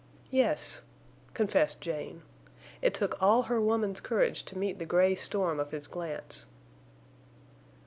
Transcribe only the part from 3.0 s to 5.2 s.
all her woman's courage to meet the gray